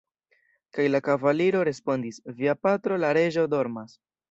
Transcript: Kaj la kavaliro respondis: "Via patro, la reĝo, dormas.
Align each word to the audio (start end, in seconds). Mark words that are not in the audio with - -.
Kaj 0.77 0.85
la 0.93 1.01
kavaliro 1.07 1.61
respondis: 1.69 2.19
"Via 2.41 2.57
patro, 2.69 3.01
la 3.07 3.15
reĝo, 3.21 3.47
dormas. 3.57 3.97